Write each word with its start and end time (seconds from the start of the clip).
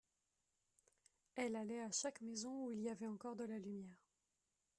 Elle 1.35 1.55
allait 1.55 1.79
à 1.83 1.91
chaque 1.91 2.21
maison 2.21 2.65
où 2.65 2.71
il 2.71 2.81
y 2.81 2.89
avait 2.89 3.05
encore 3.05 3.35
de 3.35 3.43
la 3.43 3.59
lumière. 3.59 4.07